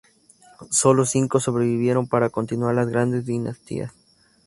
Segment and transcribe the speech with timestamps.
[0.71, 3.93] Solo cinco sobrevivieron para continuar las grandes dinastías.